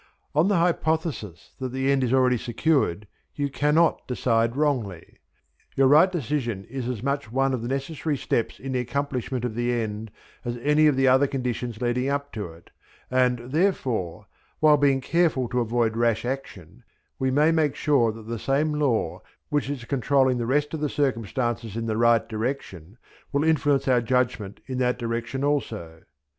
On 0.33 0.47
the 0.47 0.57
hypothesis 0.57 1.51
that 1.59 1.71
the 1.71 1.91
end 1.91 2.03
is 2.03 2.11
already 2.11 2.39
secured 2.39 3.05
you 3.35 3.51
cannot 3.51 4.07
decide 4.07 4.55
wrongly. 4.55 5.19
Your 5.75 5.85
right 5.85 6.11
decision 6.11 6.65
is 6.71 6.87
as 6.89 7.03
much 7.03 7.31
one 7.31 7.53
of 7.53 7.61
the 7.61 7.67
necessary 7.67 8.17
steps 8.17 8.59
in 8.59 8.71
the 8.71 8.79
accomplishment 8.79 9.45
of 9.45 9.53
the 9.53 9.71
end 9.71 10.09
as 10.43 10.57
any 10.63 10.87
of 10.87 10.95
the 10.95 11.07
other 11.07 11.27
conditions 11.27 11.81
leading 11.83 12.09
up 12.09 12.31
to 12.33 12.51
it, 12.51 12.71
and 13.11 13.51
therefore, 13.51 14.25
while 14.59 14.75
being 14.75 15.01
careful 15.01 15.47
to 15.49 15.59
avoid 15.59 15.95
rash 15.95 16.25
action, 16.25 16.81
we 17.19 17.29
may 17.29 17.51
make 17.51 17.75
sure 17.75 18.11
that 18.11 18.23
the 18.25 18.39
same 18.39 18.73
Law 18.73 19.21
which 19.49 19.69
is 19.69 19.85
controlling 19.85 20.39
the 20.39 20.47
rest 20.47 20.73
of 20.73 20.79
the 20.79 20.89
circumstances 20.89 21.77
in 21.77 21.85
the 21.85 21.95
right 21.95 22.27
direction 22.27 22.97
will 23.31 23.43
influence 23.43 23.87
our 23.87 24.01
judgment 24.01 24.61
in 24.65 24.79
that 24.79 24.97
direction 24.97 25.43
also. 25.43 26.01